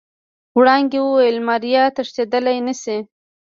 [0.57, 2.97] وړانګې وويل ماريا تښتېدل نشي.